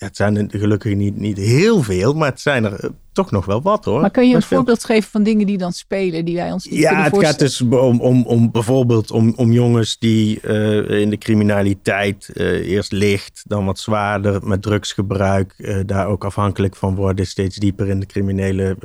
[0.00, 3.30] Ja, het zijn er gelukkig niet, niet heel veel, maar het zijn er eh, toch
[3.30, 4.00] nog wel wat hoor.
[4.00, 6.78] Maar kun je een voorbeeld geven van dingen die dan spelen, die wij ons niet
[6.78, 11.18] ja, het gaat dus om, om, om bijvoorbeeld om, om jongens die eh, in de
[11.18, 17.56] criminaliteit eh, eerst licht, dan wat zwaarder met drugsgebruik, daar ook afhankelijk van worden, steeds
[17.56, 18.76] dieper in de criminele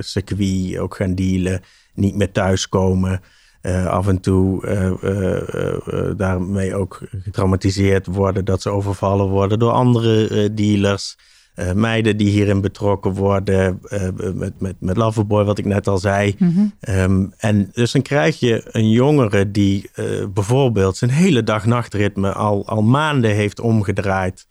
[0.00, 1.60] circuit ook gaan dealen,
[1.94, 3.20] niet meer thuiskomen.
[3.62, 9.70] Eh, af en toe eh, eh, daarmee ook getraumatiseerd worden dat ze overvallen worden door
[9.70, 11.16] andere dealers.
[11.74, 13.80] Meiden die hierin betrokken worden,
[14.34, 16.34] met, met, met Loverboy, wat ik net al zei.
[16.38, 16.50] Mhm.
[16.80, 19.90] Ehm, en dus dan krijg je een jongere die
[20.34, 24.46] bijvoorbeeld zijn hele dag-nachtritme al, al maanden heeft omgedraaid.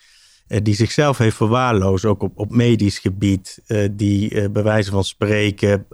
[0.51, 3.59] Eh, die zichzelf heeft verwaarloosd, ook op, op medisch gebied.
[3.67, 5.85] eh, die eh, bij wijze van spreken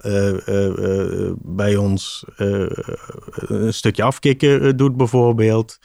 [1.42, 2.24] bij ons
[3.36, 5.78] een stukje afkicken eh, doet bijvoorbeeld.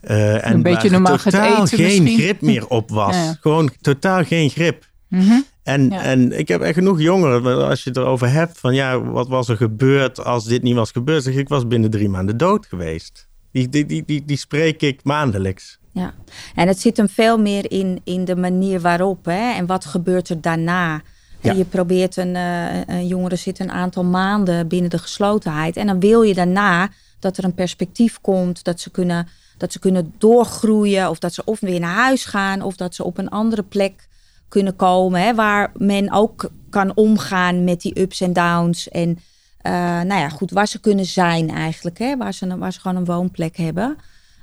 [0.00, 2.18] En Een beetje normaal totaal eten geen misschien.
[2.22, 3.14] grip meer op was.
[3.16, 3.36] Ja.
[3.40, 4.84] Gewoon totaal geen grip.
[5.08, 5.40] Mhm.
[5.62, 6.02] En, Ja.
[6.02, 9.48] en ik heb echt genoeg jongeren, als je het erover hebt, van ja, wat was
[9.48, 11.22] er gebeurd als dit niet was gebeurd?
[11.22, 13.28] Zeg ik, ik was binnen drie maanden dood geweest.
[13.52, 15.77] Die, die, die, die, die spreek ik maandelijks.
[15.98, 16.14] Ja,
[16.54, 19.24] en het zit hem veel meer in, in de manier waarop.
[19.24, 19.52] Hè?
[19.52, 21.02] En wat gebeurt er daarna?
[21.40, 21.52] Ja.
[21.52, 25.76] Je probeert een, eh, een jongere zit een aantal maanden binnen de geslotenheid.
[25.76, 28.64] En dan wil je daarna dat er een perspectief komt.
[28.64, 31.10] Dat ze kunnen, dat ze kunnen doorgroeien.
[31.10, 32.62] Of dat ze of weer naar huis gaan.
[32.62, 34.08] Of dat ze op een andere plek
[34.48, 35.20] kunnen komen.
[35.20, 35.34] Hè?
[35.34, 38.88] Waar men ook kan omgaan met die ups en downs.
[38.88, 39.18] En
[39.58, 41.98] eh, nou ja, goed, waar ze kunnen zijn eigenlijk.
[41.98, 42.16] Hè?
[42.16, 43.96] Waar, ze, waar ze gewoon een woonplek hebben.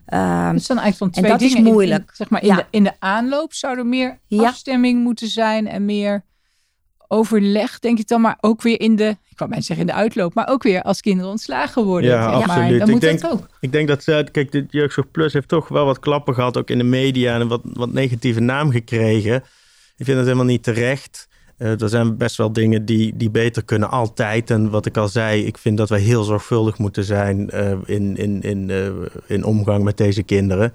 [0.05, 1.57] Ehm, Het zijn eigenlijk van En twee dat is dingen.
[1.61, 2.11] In- in- moeilijk.
[2.13, 2.55] zeg maar, in, Ja.
[2.55, 4.43] de, in de aanloop zou er meer Ja.
[4.47, 6.23] afstemming moeten zijn en meer
[7.07, 10.33] overleg, denk ik dan, maar ook weer in de, ik mij zeggen in de uitloop,
[10.33, 12.09] maar ook weer als kinderen ontslagen worden.
[12.09, 12.55] Ja, zeg maar.
[12.57, 12.79] absoluut.
[12.79, 13.47] Dan Ik moet denk- dat ook.
[13.59, 16.69] Ik denk dat, ze- kijk, de Jeugdzorg Plus heeft toch wel wat klappen gehad, ook
[16.69, 19.35] in de media en wat, wat negatieve naam gekregen.
[19.97, 21.27] Ik vind dat helemaal niet terecht.
[21.57, 24.49] Eh, er zijn best wel dingen die, die beter kunnen altijd.
[24.49, 28.17] En wat ik al zei, ik vind dat we heel zorgvuldig moeten zijn eh, in,
[28.17, 28.89] in, in, eh,
[29.27, 30.73] in omgang met deze kinderen.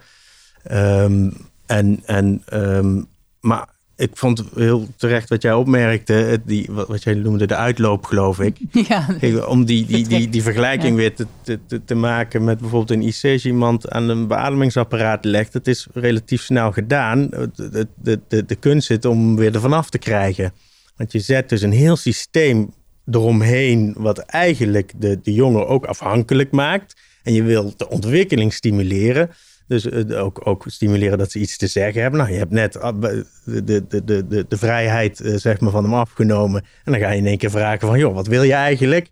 [0.62, 1.30] Ehm,
[1.66, 3.02] en, en, ehm,
[3.40, 8.40] maar ik vond heel terecht wat jij opmerkte, die, wat, jij noemde de uitloop, geloof
[8.40, 8.56] ik.
[8.88, 10.96] Ja, Kijk, om die, die, die, die vergelijking Ja.
[10.96, 15.68] weer te, te, te, maken met bijvoorbeeld een IC, iemand aan een beademingsapparaat legt, het
[15.68, 17.28] is relatief snel gedaan.
[17.28, 20.52] De, de, de, de, kunst zit om hem weer ervan af te krijgen.
[21.00, 22.72] Want je zet dus een heel systeem
[23.10, 27.00] eromheen, wat eigenlijk de, de jongen ook afhankelijk maakt.
[27.22, 29.30] En je wil de ontwikkeling stimuleren.
[29.66, 32.20] Dus eh, ook, ook stimuleren dat ze iets te zeggen hebben.
[32.20, 35.84] Nou, je hebt net ah, de, de, de, de, de, vrijheid eh, zeg maar, van
[35.84, 36.62] hem afgenomen.
[36.84, 39.10] En dan ga je in één keer vragen van, joh, wat wil je eigenlijk?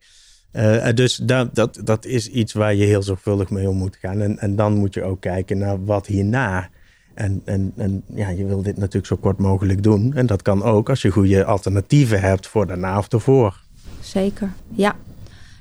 [0.51, 4.21] Eh, dus dat, dat, dat is iets waar je heel zorgvuldig mee om moet gaan.
[4.21, 6.71] En, en dan moet je ook kijken naar wat hierna.
[7.19, 10.15] En, en, en ja, je wil dit natuurlijk zo kort mogelijk doen.
[10.15, 13.61] En dat kan ook als je goede alternatieven hebt voor daarna of ervoor.
[14.01, 14.97] Zeker, ja.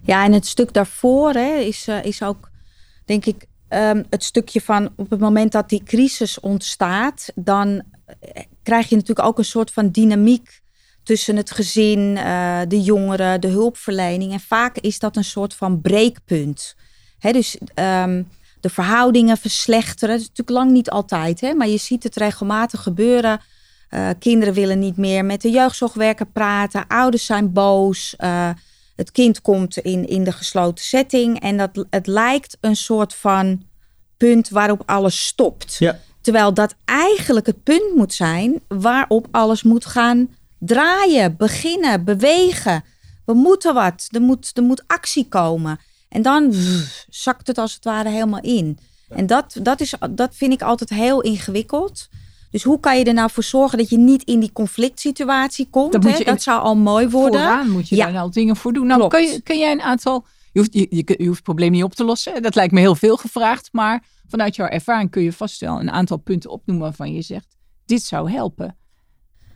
[0.04, 2.50] Ja, en het stuk daarvoor hè, is, eh, is ook,
[3.06, 8.44] denk ik, ehm, het stukje van op het moment dat die crisis ontstaat, dan eh,
[8.64, 10.62] krijg je natuurlijk ook een soort van dynamiek
[11.04, 14.32] tussen het gezin, eh, de jongeren, de hulpverlening.
[14.32, 16.76] En vaak is dat een soort van breekpunt.
[17.20, 18.24] Hè, dus ehm,
[18.68, 20.10] de verhoudingen verslechteren.
[20.10, 23.42] Dat is natuurlijk lang niet altijd, hè, maar je ziet het regelmatig gebeuren.
[23.90, 26.88] Eh, kinderen willen niet meer met de jeugdzorgwerker praten.
[26.88, 28.16] Ouders zijn boos.
[28.18, 28.50] eh,
[28.96, 31.40] het kind komt in, in de gesloten setting.
[31.40, 33.64] En dat, het lijkt een soort van
[34.18, 35.76] punt waarop alles stopt.
[35.80, 36.00] Ja.
[36.22, 42.84] Terwijl dat eigenlijk het punt moet zijn waarop alles moet gaan draaien, beginnen, bewegen.
[43.26, 44.08] We moeten wat.
[44.12, 45.80] Er moet, er moet actie komen.
[46.10, 48.78] En dan pff, zakt het als het ware helemaal in.
[49.10, 52.08] En dat, dat, is, dat vind ik altijd heel ingewikkeld.
[52.52, 55.68] Dus hoe kan je er nou voor zorgen dat je niet in die conflict situatie
[55.70, 55.92] komt?
[55.92, 56.24] Dat hè?
[56.24, 57.40] dat zou al mooi worden.
[57.40, 58.12] Vooraan moet je Ja.
[58.12, 58.88] daar al dingen voor doen.
[58.88, 60.26] Nou, kun, je, kun jij een aantal...
[60.52, 62.42] Je hoeft, je, je, je hoeft het probleem niet op te lossen.
[62.42, 63.70] Dat lijkt me heel veel gevraagd.
[63.72, 67.56] Maar vanuit jouw ervaring kun je vast wel een aantal punten opnoemen waarvan je zegt...
[67.86, 68.78] Dit zou helpen.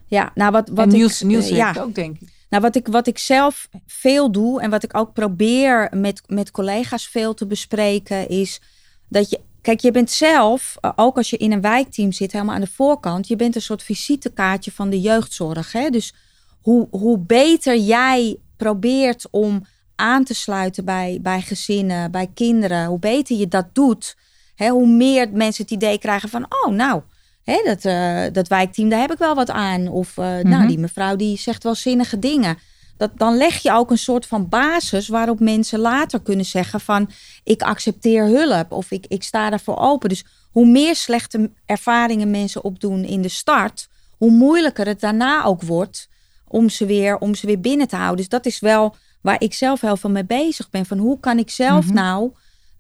[0.08, 1.76] Ja, nou wat, wat en Niels, ik, Niels eh, ja.
[1.78, 2.30] ook, denk ik.
[2.52, 6.52] Nou, wat ik, wat ik zelf veel doe en wat ik ook probeer met, met
[6.52, 8.62] collega's veel te bespreken, is
[9.08, 9.40] dat je.
[9.62, 12.68] Kijk, je bent zelf, eh, ook als je in een wijkteam zit, helemaal aan de
[12.68, 15.72] voorkant, je bent een soort visitekaartje van de jeugdzorg.
[15.72, 15.90] Hè?
[15.90, 16.14] Dus
[16.62, 23.00] hoe, hoe beter jij probeert om aan te sluiten bij, bij gezinnen, bij kinderen, hoe
[23.00, 24.18] beter je dat doet,
[24.56, 27.02] hè, hoe meer mensen het idee krijgen van, oh nou,
[27.44, 29.88] hè, dat, eh, dat wijkteam, daar heb ik wel wat aan.
[29.88, 30.50] Of eh, Mhm.
[30.50, 32.58] nou, die mevrouw die zegt wel zinnige dingen.
[32.98, 37.10] Dat, dan leg je ook een soort van basis waarop mensen later kunnen zeggen van
[37.44, 40.10] ik accepteer hulp of ik, ik sta daarvoor open.
[40.10, 45.62] Dus hoe meer slechte ervaringen mensen opdoen in de start, hoe moeilijker het daarna ook
[45.62, 46.08] wordt
[46.48, 48.18] om ze weer, om ze weer binnen te houden.
[48.18, 50.86] Dus dat is wel waar ik zelf heel veel mee bezig ben.
[50.86, 51.94] Van hoe kan ik zelf Mhm.
[51.94, 52.32] nou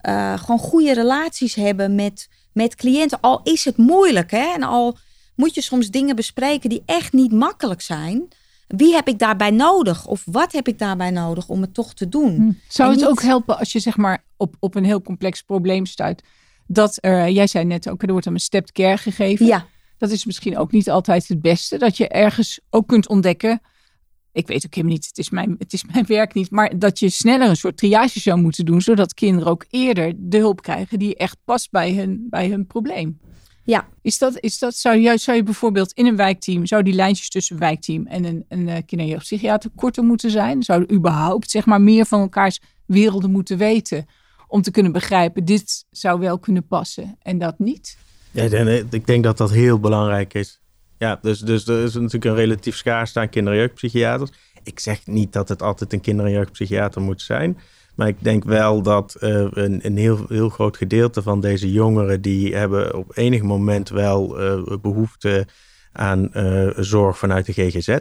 [0.01, 3.19] eh, gewoon goede relaties hebben met, met cliënten.
[3.21, 4.53] Al is het moeilijk hè?
[4.53, 4.97] en al
[5.35, 8.27] moet je soms dingen bespreken die echt niet makkelijk zijn.
[8.67, 10.07] Wie heb ik daarbij nodig?
[10.07, 12.35] Of wat heb ik daarbij nodig om het toch te doen?
[12.35, 12.51] Hm.
[12.67, 15.85] Zou het niet- ook helpen als je zeg maar op, op een heel complex probleem
[15.85, 16.23] stuit?
[16.67, 19.45] Dat er, jij zei net ook, er wordt hem een stepped care gegeven.
[19.45, 19.65] Ja,
[19.97, 21.77] Dat is misschien ook niet altijd het beste.
[21.77, 23.61] Dat je ergens ook kunt ontdekken.
[24.33, 26.51] Ik weet ook helemaal niet, het is, mijn, het is mijn werk niet.
[26.51, 28.81] Maar dat je sneller een soort triage zou moeten doen.
[28.81, 33.19] Zodat kinderen ook eerder de hulp krijgen die echt past bij hun, bij hun probleem.
[33.63, 33.87] ja.
[34.01, 37.29] Is dat, is dat, zou, je, zou je bijvoorbeeld in een wijkteam, zou die lijntjes
[37.29, 40.63] tussen een wijkteam en een, een eh, kinder- en jeugdpsychiater korter moeten zijn?
[40.63, 44.05] Zouden überhaupt zeg maar meer van elkaars werelden moeten weten?
[44.47, 47.97] Om te kunnen begrijpen, dit zou wel kunnen passen en dat niet?
[48.31, 50.60] Ja, denk- ik denk dat dat heel belangrijk is.
[51.01, 54.31] Ja, dus, dus er is natuurlijk een relatief schaarste aan kinder- en jeugdpsychiaters.
[54.63, 57.57] Ik zeg niet dat het altijd een kinder- en jeugdpsychiater moet zijn.
[57.95, 62.21] Maar ik denk wel dat eh, een, een heel, heel groot gedeelte van deze jongeren...
[62.21, 65.47] die hebben op enig moment wel eh, behoefte
[65.91, 67.97] aan eh, zorg vanuit de GGZ.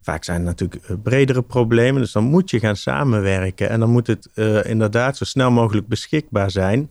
[0.00, 2.00] Vaak zijn er natuurlijk bredere problemen.
[2.00, 3.68] Dus dan moet je gaan samenwerken.
[3.68, 4.28] En dan moet het
[4.66, 6.90] inderdaad zo snel mogelijk beschikbaar zijn...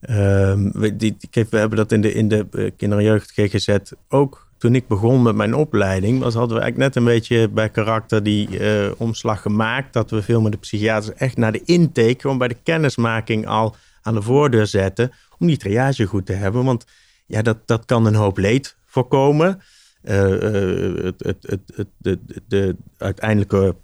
[0.00, 3.76] Ehm, we, die, we hebben dat in de, in de kinder- en jeugd GGZ
[4.08, 4.43] ook.
[4.64, 8.22] Toen ik begon met mijn opleiding, was, hadden we eigenlijk net een beetje bij karakter
[8.22, 9.92] die eh, omslag gemaakt.
[9.92, 13.76] Dat we veel met de psychiaters echt naar de intake, gewoon bij de kennismaking al
[14.02, 15.12] aan de voordeur zetten.
[15.38, 16.64] Om die triage goed te hebben.
[16.64, 16.84] Want
[17.26, 19.60] ja, dat, dat kan een hoop leed voorkomen.
[20.02, 23.76] het, het, het, het, de, de uiteindelijke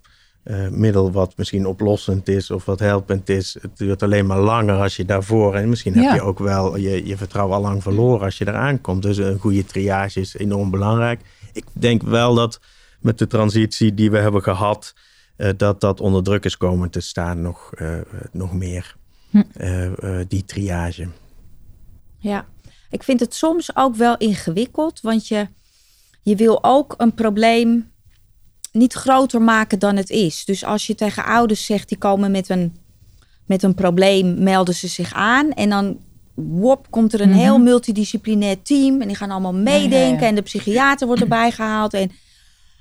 [0.70, 3.56] middel wat misschien oplossend is of wat helpend is.
[3.60, 5.54] Het duurt alleen maar langer als je daarvoor.
[5.54, 8.80] En misschien heb je ook wel je, je vertrouwen al lang verloren als je eraan
[8.80, 9.02] komt.
[9.02, 11.20] Dus een goede triage is enorm belangrijk.
[11.52, 12.60] Ik denk wel dat
[13.00, 14.94] met de transitie die we hebben gehad,
[15.56, 17.70] dat dat onder druk is komen te staan nog,
[18.32, 18.96] nog meer.
[19.30, 19.42] Hm.
[20.28, 21.08] die triage.
[22.18, 22.46] Ja,
[22.90, 25.48] ik vind het soms ook wel ingewikkeld, want je,
[26.22, 27.89] je wil ook een probleem
[28.72, 30.44] niet groter maken dan het is.
[30.44, 32.76] Dus als je tegen ouders zegt, die komen met een,
[33.46, 35.52] met een probleem, melden ze zich aan.
[35.52, 35.98] En dan
[36.34, 37.64] wop, komt er een heel mhm.
[37.64, 39.00] multidisciplinair team.
[39.00, 40.26] En die gaan allemaal meedenken.
[40.26, 41.94] En de psychiater wordt erbij gehaald.
[41.94, 42.10] En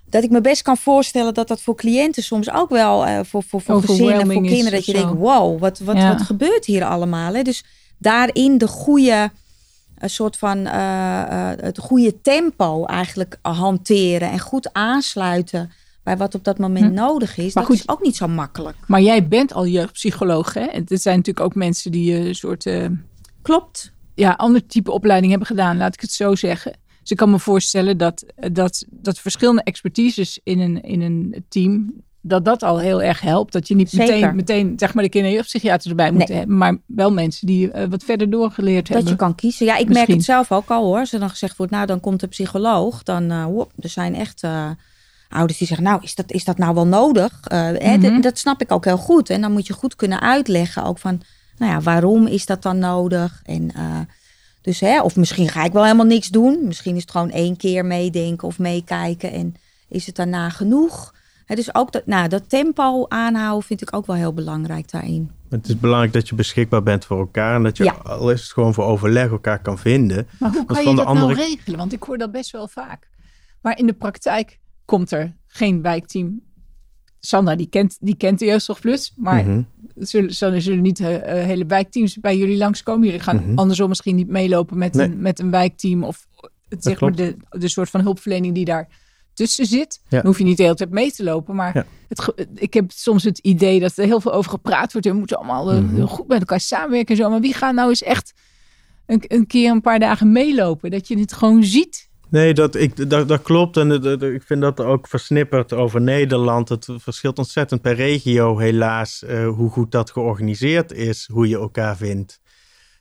[0.10, 3.43] dat ik me best kan voorstellen dat dat voor cliënten soms ook wel, uh, voor,
[3.43, 7.34] voor, voor gezinnen, voor kinderen, dat je denkt, wow, wat, wat, wat gebeurt hier allemaal?
[7.34, 7.41] Hè?
[7.41, 7.63] Dus
[7.97, 9.32] daarin de goede
[9.99, 15.71] een soort van uh, het goede tempo eigenlijk hanteren en goed aansluiten
[16.09, 16.93] bij wat op dat moment hm.
[16.93, 17.53] nodig is.
[17.53, 18.77] Maar dat goed, is ook niet zo makkelijk.
[18.87, 20.65] Maar jij bent al jeugdpsycholoog, hè?
[20.65, 22.65] En er zijn natuurlijk ook mensen die een soort.
[22.65, 22.85] Uh,
[23.41, 23.93] Klopt.
[24.15, 26.71] Ja, ander type opleiding hebben gedaan, laat ik het zo zeggen.
[27.01, 31.93] Dus ik kan me voorstellen dat, dat, dat verschillende expertises in een, in een team
[32.21, 33.53] dat dat al heel erg helpt.
[33.53, 36.57] Dat je niet meteen, meteen zeg maar de kinder- en jeugdpsychiater erbij moet hebben.
[36.57, 39.05] Maar wel mensen die uh, wat verder doorgeleerd hebben.
[39.05, 39.65] Dat je kan kiezen.
[39.65, 40.99] Ja, ik merk het zelf ook al hoor.
[40.99, 43.03] Als er dan gezegd wordt, nou dan komt de psycholoog.
[43.03, 43.31] Dan,
[43.79, 44.43] er zijn echt
[45.29, 47.39] ouders die zeggen, nou is dat, is dat nou wel nodig?
[47.43, 48.21] hè, mhm.
[48.21, 49.29] dat snap ik ook heel goed.
[49.29, 51.21] En dan moet je goed kunnen uitleggen ook van,
[51.57, 53.41] nou ja, waarom is dat dan nodig?
[53.45, 53.71] En
[54.61, 56.59] dus hè, of misschien ga ik wel helemaal niks doen.
[56.63, 59.31] Misschien is het gewoon één keer meedenken of meekijken.
[59.31, 59.55] En
[59.87, 61.13] is het daarna genoeg?
[61.45, 65.31] dus ook dat, nou, dat tempo aanhouden vind ik ook wel heel belangrijk daarin.
[65.49, 67.55] Het is belangrijk dat je beschikbaar bent voor elkaar.
[67.55, 70.27] En dat je al is het gewoon voor overleg elkaar kan vinden.
[70.39, 71.77] Maar hoe kan je dat nou regelen?
[71.77, 73.07] Want ik hoor dat best wel vaak.
[73.61, 74.58] Maar in de praktijk
[74.89, 76.41] komt er geen wijkteam.
[77.19, 79.13] Sandra, die kent, die kent de Jeugdzorg Plus.
[79.15, 79.67] Maar mm
[79.99, 83.06] zullen, zullen, niet uh, hele wijkteams bij jullie langskomen.
[83.06, 83.58] Jullie gaan mhm.
[83.58, 86.04] andersom misschien niet meelopen met, een, met een wijkteam.
[86.04, 86.28] Of
[86.69, 88.88] het, zeg maar de, de soort van hulpverlening die daar
[89.34, 90.02] tussen zit.
[90.10, 91.56] Dan hoef je niet de hele tijd mee te lopen.
[91.56, 95.08] Maar het, ik heb soms het idee dat er heel veel over gepraat wordt.
[95.08, 96.02] We moeten allemaal eh, mhm.
[96.02, 97.30] goed met elkaar samenwerken en zo.
[97.30, 98.34] Maar wie gaat nou eens echt
[99.06, 100.91] een, een keer een paar dagen meelopen?
[100.91, 102.08] Dat je het gewoon ziet.
[102.29, 103.77] Nee, dat, ik, dat, dat klopt.
[103.77, 103.91] En
[104.33, 106.69] ik vind dat ook versnipperd over Nederland.
[106.69, 111.97] Het verschilt ontzettend per regio, helaas, uh, hoe goed dat georganiseerd is, hoe je elkaar
[111.97, 112.41] vindt.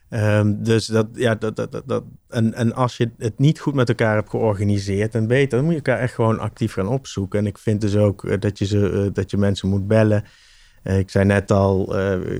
[0.08, 3.88] Ehm, dus dat, ja, dat, dat, dat, en, en als je het niet goed met
[3.88, 7.38] elkaar hebt georganiseerd en weet, dan moet je elkaar echt gewoon actief gaan opzoeken.
[7.38, 10.24] En ik vind dus ook eh, dat je, ze, eh, dat je mensen moet bellen.
[10.88, 11.86] Eh, ik zei net al,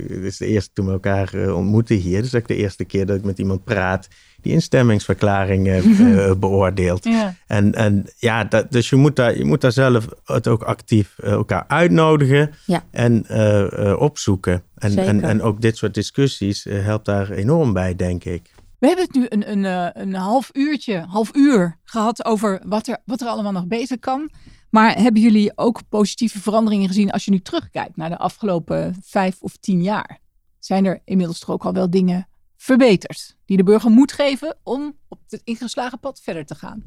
[0.07, 2.21] dit is de eerste toen we elkaar ontmoeten hier.
[2.21, 4.07] Dus ik de eerste keer dat ik met iemand praat
[4.41, 7.03] die instemmingsverklaringen uh, beoordeelt.
[7.03, 7.35] Ja.
[7.47, 11.15] En, en ja, dat, dus je moet, daar, je moet daar zelf het ook actief
[11.23, 12.51] uh, elkaar uitnodigen
[12.91, 14.63] en uh, opzoeken.
[14.75, 18.51] En, en, en ook dit soort discussies helpt daar enorm bij, denk ik.
[18.79, 22.97] We hebben het nu een, een, een half uurtje, half uur gehad over wat er,
[23.05, 24.29] wat er allemaal nog beter kan.
[24.69, 29.41] Maar hebben jullie ook positieve veranderingen gezien als je nu terugkijkt naar de afgelopen vijf
[29.41, 30.19] of tien jaar?
[30.59, 32.27] Zijn er inmiddels toch ook al wel dingen
[32.57, 33.37] verbeterd.
[33.45, 36.83] Die de burger moet geven om op het ingeslagen pad verder te gaan.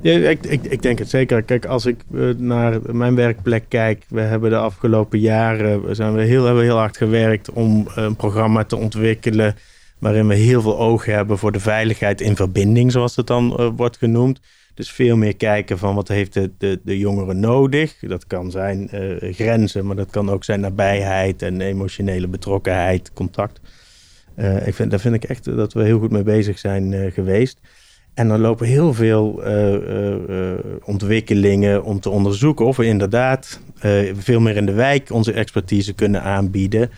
[0.00, 1.42] Ja, ik, ik, ik denk het zeker.
[1.42, 6.22] Kijk, als ik eh, naar mijn werkplek kijk, we hebben de afgelopen jaren zijn we
[6.22, 9.54] heel, heel hard gewerkt om een programma te ontwikkelen
[9.98, 13.68] waarin we heel veel oog hebben voor de veiligheid in verbinding, zoals het dan uh,
[13.76, 14.40] wordt genoemd.
[14.74, 17.98] Dus veel meer kijken van wat heeft de, de, de jongeren nodig.
[18.00, 23.60] Dat kan zijn uh, grenzen, maar dat kan ook zijn nabijheid en emotionele betrokkenheid, contact.
[24.36, 27.12] Uh, ik vind, daar vind ik echt dat we heel goed mee bezig zijn uh,
[27.12, 27.60] geweest.
[28.14, 29.42] En er lopen heel veel
[30.84, 33.60] ontwikkelingen om te onderzoeken of we inderdaad
[34.14, 36.90] veel meer in de wijk onze expertise kunnen aanbieden.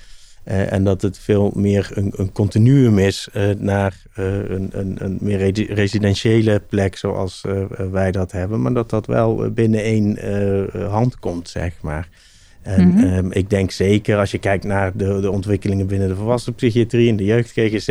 [0.44, 3.28] En dat het veel meer een, een continuum is
[3.58, 7.44] naar een, een, een, meer residentiële plek zoals
[7.90, 8.62] wij dat hebben.
[8.62, 10.18] Maar dat dat wel binnen één
[10.88, 12.08] hand komt, zeg maar.
[12.62, 13.04] En mhm.
[13.04, 17.16] ehm, ik denk zeker als je kijkt naar de, de ontwikkelingen binnen de volwassenenpsychiatrie en
[17.16, 17.86] de jeugd GGZ,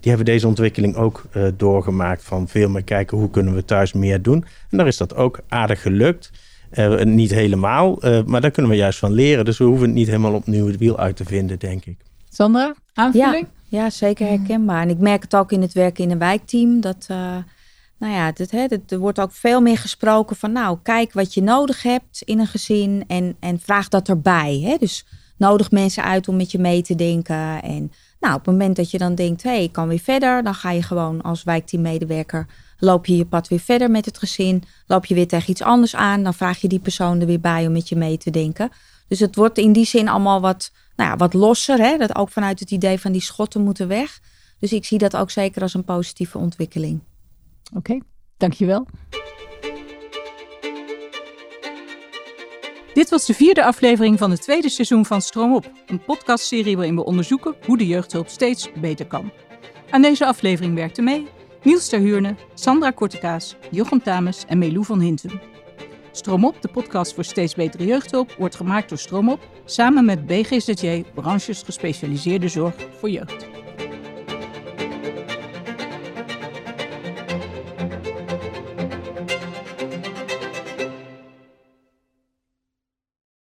[0.00, 1.22] die hebben deze ontwikkeling ook
[1.56, 4.44] doorgemaakt van veel meer kijken hoe kunnen we thuis meer doen.
[4.70, 6.30] En daar is dat ook aardig gelukt.
[6.78, 9.44] Uh, niet helemaal, uh, maar daar kunnen we juist van leren.
[9.44, 11.96] Dus we hoeven niet helemaal opnieuw het wiel uit te vinden, denk ik.
[12.30, 13.46] Sandra, aanvulling?
[13.68, 14.82] Ja, ja zeker herkenbaar.
[14.82, 16.80] En ik merk het ook in het werken in een wijkteam.
[16.80, 17.06] Dat
[18.04, 21.42] nou ja, dit, hè, er wordt ook veel meer gesproken van, nou, kijk wat je
[21.42, 24.60] nodig hebt in een gezin en, en vraag dat erbij.
[24.62, 24.76] Hè?
[24.76, 25.06] Dus
[25.36, 27.62] nodig mensen uit om met je mee te denken.
[27.62, 30.42] En nou, op het moment dat je dan denkt, hé, hey, ik kan weer verder,
[30.42, 32.46] dan ga je gewoon als wijkteammedewerker
[32.84, 34.62] loop je je pad weer verder met het gezin.
[34.86, 37.66] Loop je weer tegen iets anders aan, dan vraag je die persoon er weer bij
[37.66, 38.70] om met je mee te denken.
[39.08, 41.78] Dus het wordt in die zin allemaal wat, nou ja, wat losser.
[41.78, 41.96] Hè?
[41.96, 44.20] Dat ook vanuit het idee van die schotten moeten weg.
[44.58, 47.00] Dus ik zie dat ook zeker als een positieve ontwikkeling.
[47.76, 47.98] Oké,
[48.36, 48.86] dankjewel.
[52.94, 56.94] Dit was de vierde aflevering van het tweede seizoen van Stroom Op, een podcastserie waarin
[56.94, 59.32] we onderzoeken hoe de jeugdhulp steeds beter kan.
[59.90, 61.26] Aan deze aflevering werkten mee
[61.64, 65.40] Niels Terhuurne, Sandra Kortekaas, Jochem Tames en Melou van Hinten.
[66.12, 71.62] Stroomop, de podcast voor steeds betere jeugdhulp, wordt gemaakt door Stroomop samen met BGZJ, branches
[71.62, 73.63] gespecialiseerde zorg voor jeugd.